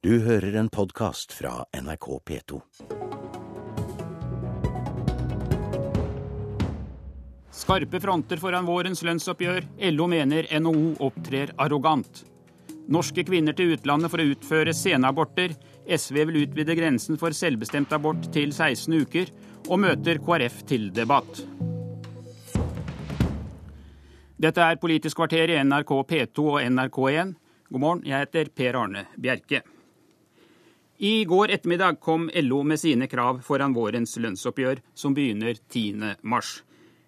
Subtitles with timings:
[0.00, 2.58] Du hører en podkast fra NRK P2.
[7.52, 9.66] Skarpe fronter foran vårens lønnsoppgjør.
[9.92, 12.22] LO mener NHO opptrer arrogant.
[12.88, 15.52] Norske kvinner til utlandet for å utføre senaborter.
[15.84, 19.28] SV vil utvide grensen for selvbestemt abort til 16 uker,
[19.68, 21.42] og møter KrF til debatt.
[24.40, 27.36] Dette er Politisk kvarter i NRK P2 og NRK1.
[27.68, 29.60] God morgen, jeg heter Per Arne Bjerke.
[31.02, 36.18] I går ettermiddag kom LO med sine krav foran vårens lønnsoppgjør, som begynner 10.
[36.28, 36.58] mars.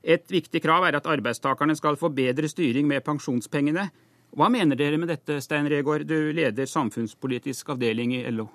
[0.01, 3.85] Et viktig krav er at arbeidstakerne skal få bedre styring med pensjonspengene.
[4.33, 8.49] Hva mener dere med dette, Stein Regaard, du leder samfunnspolitisk avdeling i LO?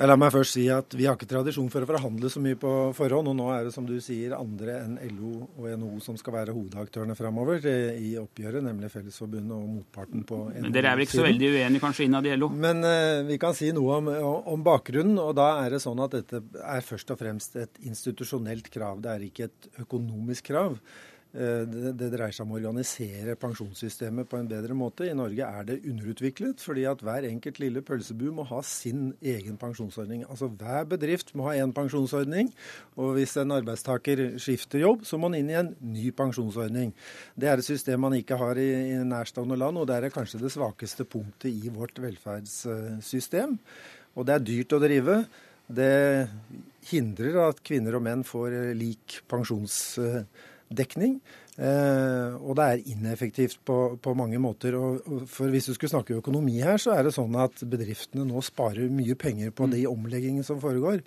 [0.00, 2.70] La meg først si at Vi har ikke tradisjon for å forhandle så mye på
[2.96, 3.28] forhånd.
[3.28, 6.54] og Nå er det som du sier, andre enn LO og NHO som skal være
[6.56, 10.64] hovedaktørene framover i oppgjøret, nemlig Fellesforbundet og motparten på NHO.
[10.64, 12.48] Men Dere er vel ikke så veldig uenige kanskje innad i LO?
[12.64, 14.10] Men uh, vi kan si noe om,
[14.54, 15.20] om, bakgrunnen.
[15.20, 19.04] og da er det sånn at Dette er først og fremst et institusjonelt krav.
[19.04, 20.80] Det er ikke et økonomisk krav.
[21.30, 21.62] Eh,
[21.94, 25.06] det, dreier seg om å organisere pensjonssystemet på en bedre måte.
[25.06, 29.60] I Norge er det underutviklet, fordi at hver enkelt lille pølsebu må ha sin egen
[29.60, 30.24] pensjonsordning.
[30.26, 32.50] Altså Hver bedrift må ha én pensjonsordning,
[32.98, 36.90] og hvis en arbeidstaker skifter jobb, så må han inn i en ny pensjonsordning.
[37.38, 40.42] Det er et system man ikke har i, i nærstående land, og det er kanskje
[40.42, 43.54] det svakeste punktet i vårt velferdssystem.
[44.18, 45.22] Og det er dyrt å drive.
[45.70, 46.26] Det
[46.90, 51.18] hindrer at kvinner og menn får lik pensjonsordning dekning.
[51.60, 54.76] Eh, og det er ineffektivt på, på mange måter.
[54.78, 58.24] Og, og for Hvis du skulle snakke økonomi her, så er det sånn at bedriftene
[58.28, 61.02] nå sparer mye penger på de omleggingene som foregår.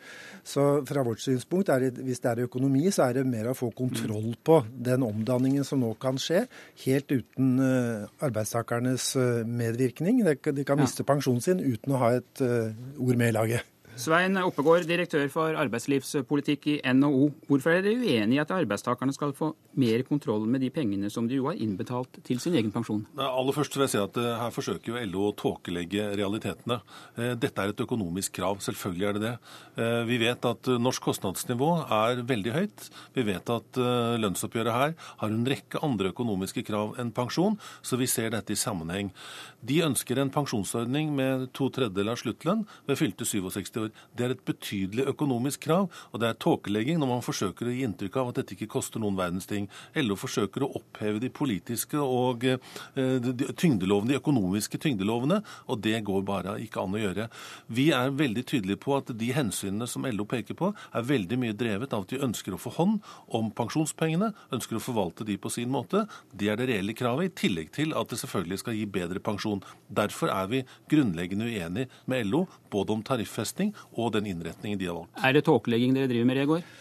[0.45, 3.57] Så fra vårt synspunkt, er det, hvis det er økonomi, så er det mer å
[3.57, 6.45] få kontroll på den omdanningen som nå kan skje,
[6.85, 10.21] helt uten uh, arbeidstakernes uh, medvirkning.
[10.27, 13.72] De, de kan miste pensjonen sin uten å ha et uh, ord med i laget.
[13.93, 17.27] Svein Oppegård, direktør for arbeidslivspolitikk i NHO.
[17.45, 21.27] Hvorfor er dere uenig i at arbeidstakerne skal få mer kontroll med de pengene som
[21.29, 23.03] de jo har innbetalt til sin egen pensjon?
[23.21, 26.79] Aller først vil jeg si at eh, Her forsøker jo LO å tåkelegge realitetene.
[27.13, 28.63] Eh, dette er et økonomisk krav.
[28.65, 29.33] Selvfølgelig er det det.
[29.77, 32.89] Eh, vi vet at norsk kostnadsnivå er veldig høyt.
[33.13, 33.81] Vi vet at
[34.23, 38.59] lønnsoppgjøret her har en rekke andre økonomiske krav enn pensjon, så vi ser dette i
[38.59, 39.13] sammenheng.
[39.61, 43.82] De ønsker en pensjonsordning med to tredjedeler av sluttlønn ved fylte 67 år.
[44.15, 47.83] Det er et betydelig økonomisk krav, og det er tåkelegging når man forsøker å gi
[47.87, 49.67] inntrykk av at dette ikke koster noen verdens ting.
[49.97, 52.59] LO forsøker å oppheve de politiske og eh,
[52.95, 57.27] de, tyngdelovene, de økonomiske tyngdelovene, og det går bare ikke an å gjøre.
[57.67, 61.57] Vi er veldig tydelige på at de hensynene som LO peker på, er veldig mye
[61.57, 62.99] drevet av at de ønsker å få hånd
[63.33, 66.05] om pensjonspengene, ønsker å forvalte de på sin måte.
[66.31, 69.63] Det er det reelle kravet, i tillegg til at det selvfølgelig skal gi bedre pensjon.
[69.87, 75.01] Derfor er vi grunnleggende uenige med LO, både om tariffesting og den innretningen de har
[75.01, 75.19] valgt.
[75.23, 76.73] Er det tåkelegging dere driver med, Regård?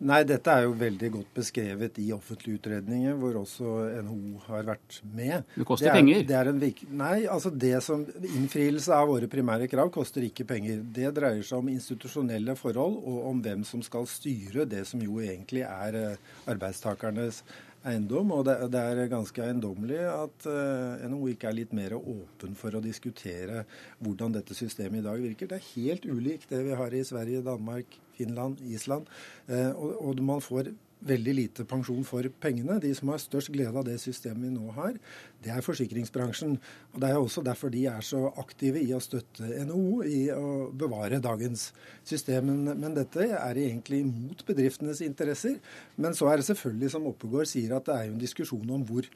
[0.00, 3.72] Nei, dette er jo veldig godt beskrevet i offentlige utredninger, hvor også
[4.06, 5.44] NHO har vært med.
[5.52, 6.22] Det koster det er, penger?
[6.24, 10.80] Det en, nei, altså det som innfrielse av våre primære krav koster ikke penger.
[10.80, 15.20] Det dreier seg om institusjonelle forhold og om hvem som skal styre det som jo
[15.20, 17.42] egentlig er eh, arbeidstakernes
[17.86, 18.32] eiendom.
[18.36, 22.76] Og det, det er ganske eiendommelig at uh, NHO ikke er litt mer åpen for
[22.76, 23.64] å diskutere
[24.02, 25.50] hvordan dette systemet i dag virker.
[25.50, 29.10] Det er helt ulikt det vi har i Sverige, Danmark, Finland, Island.
[29.48, 30.74] Uh, og, og man får
[31.06, 32.78] veldig lite pensjon for pengene.
[32.82, 34.98] De som har størst glede av det systemet vi nå har,
[35.40, 36.56] det er forsikringsbransjen.
[36.92, 40.70] Og Det er også derfor de er så aktive i å støtte NHO i å
[40.72, 41.70] bevare dagens
[42.04, 42.52] system.
[42.70, 45.58] Men dette er egentlig mot bedriftenes interesser.
[45.96, 48.86] Men så er det selvfølgelig, som Oppegård sier, at det er jo en diskusjon om
[48.88, 49.08] hvor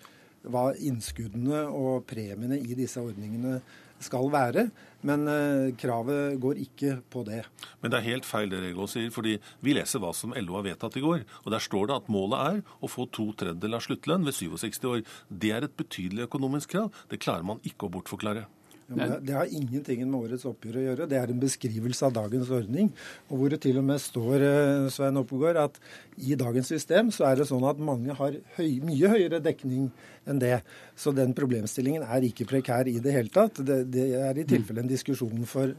[0.44, 3.60] hva innskuddene og premiene i disse ordningene
[4.02, 4.68] skal være.
[5.04, 7.42] Men eh, kravet går ikke på det.
[7.82, 10.66] Men det er helt feil det Rego sier, fordi vi leser hva som LO har
[10.66, 11.26] vedtatt i går.
[11.44, 14.80] Og der står det at målet er å få to tredjedeler av sluttlønn ved 67
[14.90, 15.04] år.
[15.28, 16.92] Det er et betydelig økonomisk krav.
[17.12, 18.46] Det klarer man ikke å bortforklare.
[18.92, 21.06] Ja, det, har ingenting med årets oppgjør å gjøre.
[21.08, 22.90] Det er en beskrivelse av dagens ordning.
[23.30, 25.80] Og hvor det til og med står eh, Svein Oppegård, at
[26.20, 29.88] i dagens system så er det sånn at mange har høy, mye høyere dekning
[30.28, 30.58] enn det.
[30.96, 33.60] Så den problemstillingen er ikke prekær i det hele tatt.
[33.64, 35.72] Det, det er i tilfelle en diskusjon for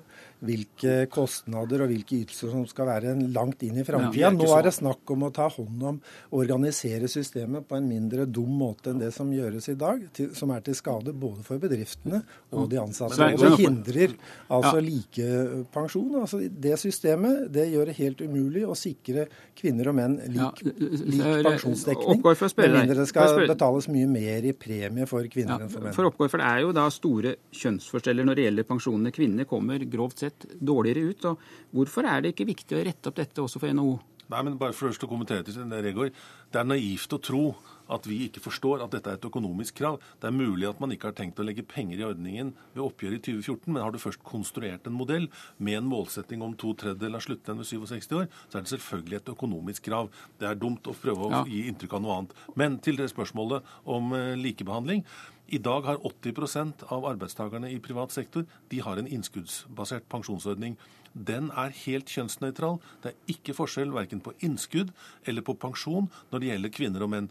[0.45, 4.31] hvilke kostnader og hvilke ytelser som skal være langt inn i framtida.
[4.35, 5.99] Nå er det snakk om å ta hånd om
[6.35, 10.51] organisere systemet på en mindre dum måte enn det som gjøres i dag, til, som
[10.53, 13.35] er til skade både for bedriftene og de ansatte ansatte.
[13.35, 14.15] Og det hindrer
[14.47, 14.83] altså ja.
[14.85, 16.15] likepensjon.
[16.21, 21.25] Altså, det systemet det gjør det helt umulig å sikre kvinner og menn lik, lik
[21.47, 22.23] pensjonsdekning.
[22.25, 25.95] Med mindre det skal betales mye mer i premie for kvinner enn for menn.
[25.95, 29.15] For oppgård, for Det er jo da store kjønnsforskjeller når det gjelder pensjonene.
[29.15, 31.29] Kvinner kommer grovt sett dårligere ut.
[31.31, 33.95] og Hvorfor er det ikke viktig å rette opp dette også for NHO?
[34.31, 36.15] Nei, men bare først å kommentere til Regård.
[36.51, 37.45] Det er naivt å tro
[37.91, 39.99] at vi ikke forstår at dette er et økonomisk krav.
[40.21, 43.19] Det er mulig at man ikke har tenkt å legge penger i ordningen ved oppgjøret
[43.19, 45.27] i 2014, men har du først konstruert en modell
[45.57, 49.19] med en målsetting om to tredjedeler av sluttlønn ved 67 år, så er det selvfølgelig
[49.19, 50.09] et økonomisk krav.
[50.41, 51.43] Det er dumt å prøve å ja.
[51.49, 52.35] gi inntrykk av noe annet.
[52.57, 55.05] Men til det spørsmålet om eh, likebehandling.
[55.47, 60.77] I dag har 80% av arbeidstakerne i privat sektor de har en innskuddsbasert pensjonsordning
[61.15, 62.79] den er helt kjønnsnøytral.
[63.03, 64.91] Det er ikke forskjell verken på innskudd
[65.25, 67.29] eller på pensjon når det gjelder kvinner og menn.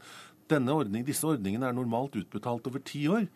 [0.55, 3.27] Ordning, disse ordningene er normalt utbetalt over ti år.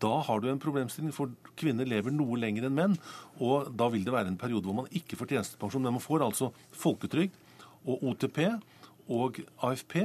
[0.00, 2.98] Da har du en problemstilling, for kvinner lever noe lenger enn menn.
[3.42, 5.82] Og da vil det være en periode hvor man ikke får tjenestepensjon.
[5.82, 7.34] Men man får altså folketrygd
[7.88, 8.44] og OTP
[9.10, 9.96] og AFP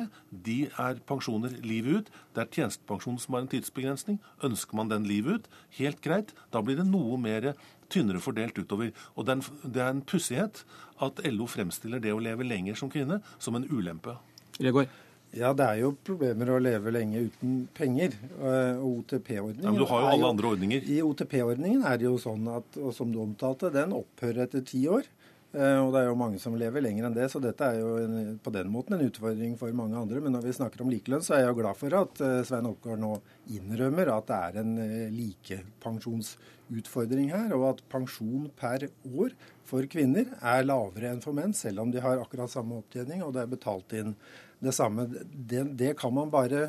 [0.46, 2.12] de er pensjoner livet ut.
[2.34, 4.20] Det er tjenestepensjon som har en tidsbegrensning.
[4.44, 6.34] Ønsker man den livet ut, helt greit.
[6.52, 7.54] Da blir det noe mer
[7.94, 8.92] tynnere fordelt utover.
[9.16, 10.64] Og det er en, det er en pussighet
[11.06, 14.18] at LO fremstiller det å leve lenger som kvinne som en ulempe.
[14.58, 14.90] Gregor.
[15.36, 18.16] Ja, det er jo problemer å leve lenge uten penger.
[18.40, 20.86] Og OTP-ordningen ja, Men du har jo alle jo, andre ordninger.
[20.88, 24.86] I OTP-ordningen er det jo sånn at, og som du omtalte, den opphører etter ti
[24.88, 25.10] år.
[25.56, 27.94] Eh, og det er jo mange som lever lenger enn det, så dette er jo
[28.02, 30.20] en, på den måten en utfordring for mange andre.
[30.24, 32.68] Men når vi snakker om likelønn, så er jeg jo glad for at eh, Svein
[32.68, 33.14] Oppgaard nå
[33.56, 38.80] innrømmer at det er en eh, likepensjonsutfordring her, og at pensjon per
[39.14, 39.32] år
[39.66, 43.32] for kvinner er lavere enn for menn, selv om de har akkurat samme opptjening og
[43.38, 44.12] det er betalt inn
[44.60, 45.08] det samme.
[45.08, 46.62] Det, det kan man bare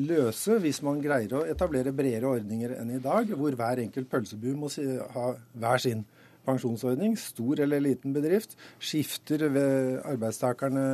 [0.00, 4.56] løse hvis man greier å etablere bredere ordninger enn i dag, hvor hver enkelt pølsebu
[4.56, 4.70] må
[5.12, 5.26] ha
[5.60, 6.06] hver sin
[6.48, 10.84] pensjonsordning, stor eller liten bedrift, skifter ved arbeidstakerne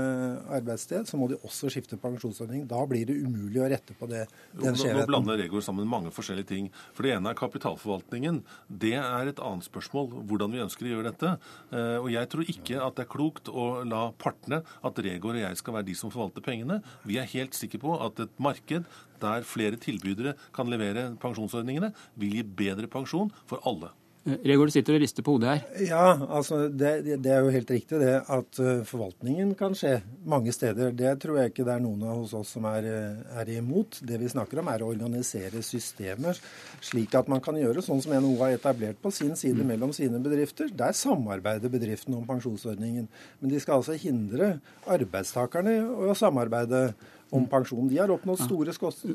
[0.58, 2.66] arbeidssted, så må de også skifte pensjonsordning.
[2.70, 5.04] Da blir det umulig å rette på det, den skjevheten.
[5.04, 6.70] Nå blander Regård sammen mange forskjellige ting.
[6.96, 8.42] For Det ene er kapitalforvaltningen.
[8.68, 11.34] Det er et annet spørsmål, hvordan vi ønsker å gjøre dette.
[11.70, 15.44] Eh, og Jeg tror ikke at det er klokt å la partene, at Regård og
[15.44, 16.80] jeg skal være de som forvalter pengene.
[17.06, 18.88] Vi er helt sikre på at et marked
[19.24, 23.92] der flere tilbydere kan levere pensjonsordningene, vil gi bedre pensjon for alle.
[24.24, 25.64] Regård sitter og rister på hodet her.
[25.84, 30.52] Ja, altså det, det, er jo helt riktig det at eh, forvaltningen kan skje mange
[30.54, 30.94] steder.
[30.96, 33.98] Det tror jeg ikke det er noen av hos oss som er, eh, er imot.
[34.00, 36.40] Det vi snakker om er å organisere systemer
[36.84, 39.68] slik at man kan gjøre sånn som NHO har etablert på sin side mm.
[39.74, 40.72] mellom sine bedrifter.
[40.72, 43.10] Der samarbeider bedriftene om pensjonsordningen.
[43.42, 44.54] Men de skal altså hindre
[44.88, 46.86] arbeidstakerne å samarbeide
[47.34, 47.88] om pensjon.
[47.90, 48.74] De har oppnådd store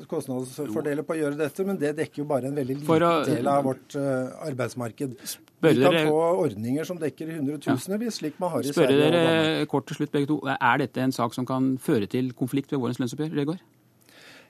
[0.09, 3.63] kostnadsfordeler på å gjøre dette, men det dekker jo bare en veldig liten del av
[3.69, 5.15] vårt uh, arbeidsmarked.
[5.63, 8.99] Vi kan få ordninger som dekker hundretusenvis, slik man har i Sverige.
[8.99, 10.39] Spørre dere kort til slutt, begge to.
[10.55, 13.35] Er dette en sak som kan føre til konflikt ved vårens lønnsoppgjør?
[13.41, 13.65] Regård?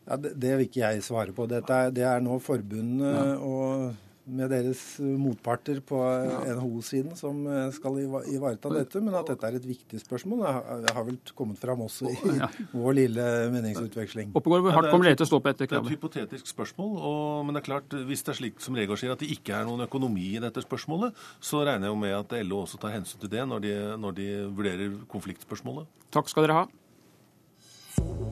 [0.09, 1.45] Ja, det, det, vil ikke jeg svare på.
[1.49, 3.25] Dette det er nå forbundet ja.
[3.37, 5.99] og med deres motparter på
[6.47, 10.45] NHO-siden som eh, skal ivareta dette, men at dette er et viktig spørsmål,
[10.85, 12.35] det har vel kommet fram også i
[12.79, 14.33] vår lille meningsutveksling.
[14.37, 15.89] Oppegård, hvor hardt kommer dere til å stå på etter kravet?
[15.89, 18.77] Det er et hypotetisk spørsmål, og, men det er klart, hvis det er slik som
[18.79, 22.01] Regård sier, at det ikke er noen økonomi i dette spørsmålet, så regner jeg jo
[22.05, 25.89] med at LO også tar hensyn til det når de, når de vurderer konfliktspørsmålet.
[26.13, 28.28] Takk skal dere ha.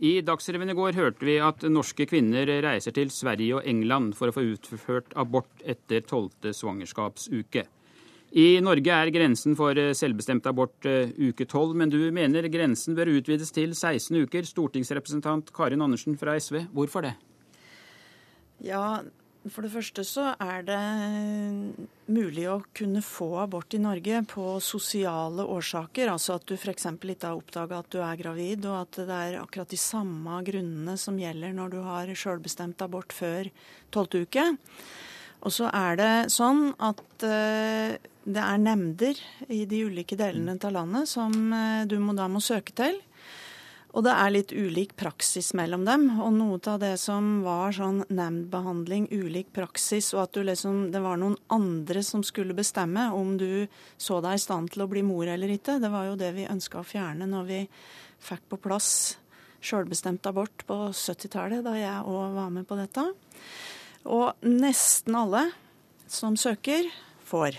[0.00, 4.30] I Dagsrevyen i går hørte vi at norske kvinner reiser til Sverige og England for
[4.30, 7.66] å få utført abort etter tolvte svangerskapsuke.
[8.40, 13.10] I Norge er grensen for selvbestemt abort eh, uke tolv, men du mener grensen bør
[13.18, 14.46] utvides til 16 uker.
[14.46, 17.16] Stortingsrepresentant Karin Andersen fra SV, hvorfor det?
[18.64, 19.02] Ja,
[19.48, 20.80] for det første så er det
[22.12, 26.10] mulig å kunne få abort i Norge på sosiale årsaker.
[26.12, 26.84] Altså at du f.eks.
[26.92, 30.96] ikke har oppdaga at du er gravid, og at det er akkurat de samme grunnene
[31.00, 33.48] som gjelder når du har sjølbestemt abort før
[33.94, 34.44] tolvte uke.
[35.40, 40.74] Og så er det sånn at uh, det er nemnder i de ulike delene av
[40.76, 43.00] landet som uh, du må, da må søke til.
[43.90, 46.04] Og det er litt ulik praksis mellom dem.
[46.22, 51.18] Og noe av det som var sånn nemndbehandling, ulik praksis, og at liksom, det var
[51.18, 53.66] noen andre som skulle bestemme om du
[53.98, 56.46] så deg i stand til å bli mor eller ikke, det var jo det vi
[56.50, 57.60] ønska å fjerne når vi
[58.20, 58.92] fikk på plass
[59.60, 63.04] sjølbestemt abort på 70-tallet, da jeg òg var med på dette.
[64.08, 65.48] Og nesten alle
[66.10, 66.88] som søker,
[67.28, 67.58] får.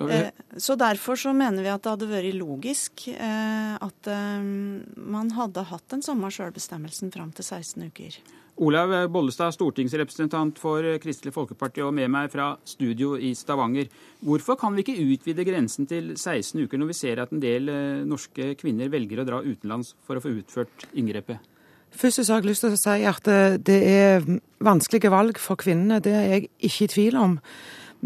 [0.00, 4.48] Eh, så derfor så mener vi at det hadde vært logisk eh, at eh,
[4.96, 8.18] man hadde hatt den samme sjølbestemmelsen fram til 16 uker.
[8.56, 13.90] Olav Bollestad, stortingsrepresentant for Kristelig Folkeparti og med meg fra studio i Stavanger.
[14.24, 17.68] Hvorfor kan vi ikke utvide grensen til 16 uker når vi ser at en del
[18.08, 21.52] norske kvinner velger å dra utenlands for å få utført inngrepet?
[21.96, 23.28] Først så har jeg lyst til å si at
[23.68, 24.24] det er
[24.64, 26.00] vanskelige valg for kvinnene.
[26.00, 27.36] Det er jeg ikke i tvil om.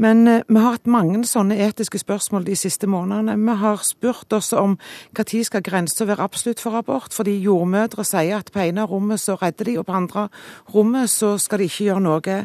[0.00, 3.34] Men eh, vi har hatt mange sånne etiske spørsmål de siste månedene.
[3.36, 4.78] Vi har spurt oss om
[5.16, 9.36] når skal grensa være absolutt for abort, fordi jordmødre sier at på ene rommet så
[9.36, 10.28] redder de, og på andre
[10.74, 12.36] rommet så skal de ikke gjøre noe.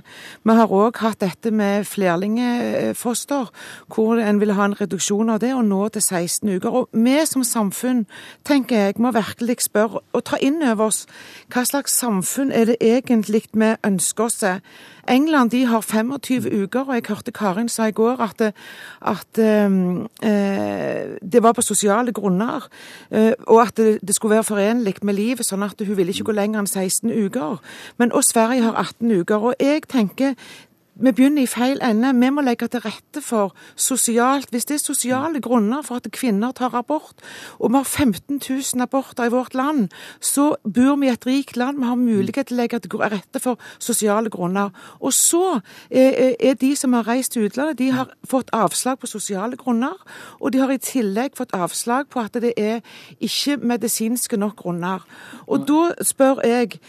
[0.43, 3.51] Vi har òg hatt dette med flerlingfoster,
[3.87, 6.69] hvor en vil ha en reduksjon av det, og nå til 16 uker.
[6.81, 8.05] Og vi som samfunn,
[8.43, 11.05] tenker jeg, må virkelig spørre og ta inn over oss
[11.53, 14.43] hva slags samfunn er det egentlig vi ønsker oss.
[15.07, 18.41] England de har 25 uker, og jeg hørte Karin sa i går at,
[19.01, 19.69] at eh,
[21.21, 22.67] det var på sosiale grunner,
[23.11, 26.29] eh, og at det, det, skulle være forenlig med livet, sånn at hun ville ikke
[26.31, 27.61] gå lenger enn 16 uker.
[27.97, 29.49] Men og Sverige har 18 uker.
[29.51, 30.33] Og jeg tenker
[30.95, 32.13] vi begynner i feil ende.
[32.15, 36.51] Vi må legge til rette for sosialt Hvis det er sosiale grunner for at kvinner
[36.55, 37.19] tar abort,
[37.59, 39.89] og vi har 15 000 aborter i vårt land,
[40.21, 41.77] så bor vi i et rikt land.
[41.77, 44.71] Vi har mulighet til å legge til rette for sosiale grunner.
[44.99, 45.59] Og så
[45.91, 49.99] er de som har reist til utlandet, de har fått avslag på sosiale grunner.
[50.39, 52.79] Og de har i tillegg fått avslag på at det er
[53.19, 55.03] ikke medisinske nok grunner.
[55.47, 56.79] Og da spør jeg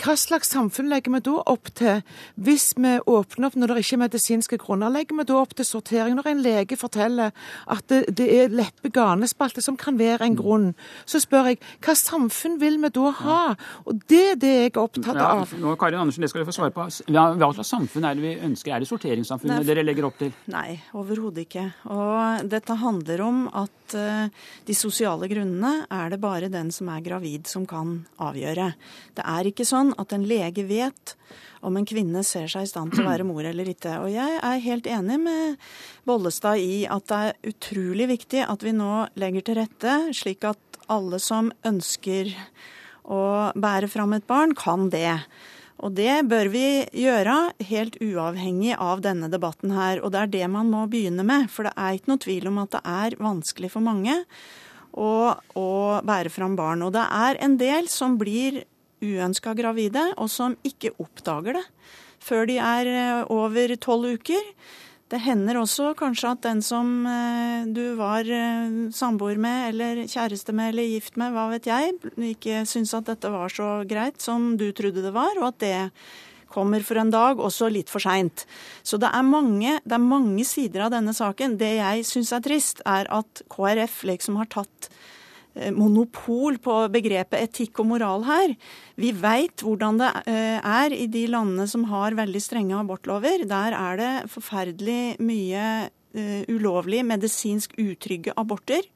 [0.00, 2.00] hva slags samfunn legger vi da opp til
[2.40, 4.92] hvis vi åpner opp når det ikke er medisinske grunner?
[4.92, 6.16] Legger vi da opp til sortering?
[6.16, 7.34] Når en lege forteller
[7.70, 10.70] at det, det er leppe-ganespalte som kan være en grunn,
[11.04, 13.42] så spør jeg hva samfunn vil vi da ha?
[13.84, 15.44] Og det er det jeg er opptatt av.
[15.52, 16.88] Ja, nå, Karin Andersen, det skal du få svare på.
[16.88, 18.72] Hva slags samfunn er det vi ønsker?
[18.72, 20.32] Er det sorteringssamfunnet dere legger opp til?
[20.52, 21.68] Nei, overhodet ikke.
[21.92, 27.04] Og dette handler om at uh, de sosiale grunnene er det bare den som er
[27.04, 28.72] gravid som kan avgjøre.
[29.18, 31.16] Det er ikke sånn sånn at en lege vet
[31.62, 34.00] om en kvinne ser seg i stand til å være mor eller ikke.
[34.02, 35.56] Og jeg er helt enig med
[36.08, 40.82] Bollestad i at det er utrolig viktig at vi nå legger til rette slik at
[40.90, 42.32] alle som ønsker
[43.02, 43.22] å
[43.58, 45.20] bære fram et barn, kan det.
[45.82, 47.36] Og det bør vi gjøre
[47.66, 50.02] helt uavhengig av denne debatten her.
[50.02, 51.48] Og det er det man må begynne med.
[51.50, 54.14] For det er ikke noe tvil om at det er vanskelig for mange
[54.92, 55.70] å, å
[56.06, 56.84] bære fram barn.
[56.86, 58.62] Og det er en del som blir
[59.02, 61.66] uønska gravide, og som ikke oppdager det
[62.22, 64.50] før de er eh, over tolv uker.
[65.12, 70.54] Det hender også kanskje at den som eh, du var eh, samboer med, eller kjæreste
[70.56, 71.96] med, eller gift med, hva vet jeg,
[72.32, 75.76] ikke syns at dette var så greit som du trodde det var, og at det
[76.52, 78.44] kommer for en dag, også litt for seint.
[78.84, 81.56] Så det er, mange, det er mange sider av denne saken.
[81.60, 84.90] Det jeg syns er trist, er at KrF liksom har tatt
[85.76, 88.54] monopol på begrepet etikk og moral her.
[89.00, 93.44] Vi veit hvordan det eh, er i de landene som har veldig strenge abortlover.
[93.48, 95.66] Der er det forferdelig mye
[96.16, 98.86] eh, ulovlig, medisinsk utrygge aborter.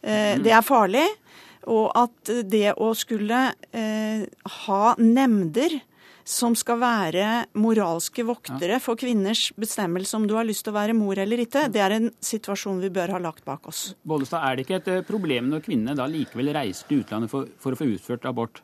[0.00, 0.40] Mm.
[0.46, 1.04] Det er farlig.
[1.68, 3.40] Og at det å skulle
[4.64, 5.74] ha nemnder
[6.30, 7.26] som skal være
[7.58, 11.66] moralske voktere for kvinners bestemmelse om du har lyst til å være mor eller ikke,
[11.72, 13.90] det er en situasjon vi bør ha lagt bak oss.
[14.06, 17.50] Bollestad, er det ikke et eh, problem når kvinnene da likevel reiser til utlandet for,
[17.60, 18.62] for å få utført abort?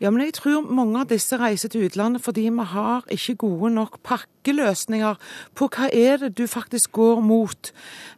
[0.00, 3.70] Ja, men jeg tror mange av disse reiser til utlandet fordi vi har ikke gode
[3.72, 5.14] nok pakkeløsninger
[5.56, 7.70] på hva er det du faktisk går mot.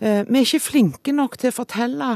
[0.03, 2.09] Eh, vi er ikke flinke nok til å fortelle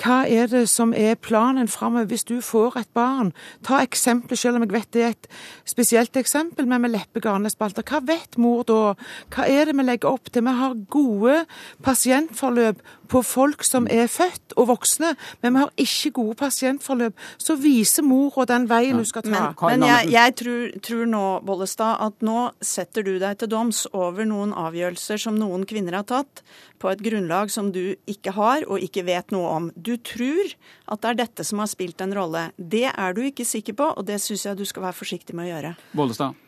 [0.00, 3.34] hva er det som er planen framover hvis du får et barn.
[3.66, 5.28] Ta eksempelet, selv om jeg vet det er et
[5.68, 7.84] spesielt eksempel, men med leppegarnespalter.
[7.84, 8.94] Hva vet mor da?
[9.36, 10.48] Hva er det vi legger opp til?
[10.48, 11.44] Vi har gode
[11.84, 17.16] pasientforløp på folk som er født og voksne, men vi har ikke gode pasientforløp.
[17.40, 19.50] Så viser mora den veien du skal ta.
[19.60, 23.84] Men, men jeg, jeg tror, tror, nå, Bollestad, at nå setter du deg til doms
[23.90, 26.44] over noen avgjørelser som noen kvinner har tatt,
[26.80, 29.70] på et grunnlag som du ikke har og ikke vet noe om.
[29.76, 30.54] Du tror
[30.90, 32.48] at det er dette som har spilt en rolle.
[32.56, 35.50] Det er du ikke sikker på, og det syns jeg du skal være forsiktig med
[35.50, 35.74] å gjøre.
[35.92, 36.46] Bollestad.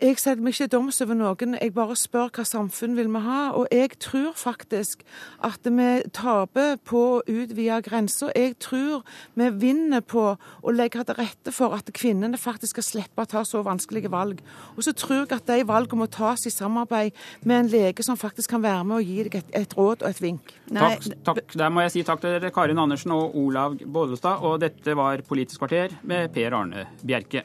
[0.00, 3.40] Jeg setter meg ikke doms over noen, jeg bare spør hva samfunn vil vi ha.
[3.52, 5.02] Og jeg tror faktisk
[5.44, 8.30] at vi taper på å utvide grensa.
[8.32, 9.04] Jeg tror
[9.36, 13.44] vi vinner på å legge til rette for at kvinnene faktisk skal slippe å ta
[13.44, 14.40] så vanskelige valg.
[14.78, 17.12] Og så tror jeg at de valgene må tas i samarbeid
[17.44, 20.08] med en lege som faktisk kan være med og gi deg et, et råd og
[20.14, 20.56] et vink.
[20.72, 21.44] Takk, takk.
[21.60, 24.40] Der må jeg si takk til dere, Karin Andersen og Olav Bollestad.
[24.48, 27.44] Og dette var Politisk kvarter med Per Arne Bjerke.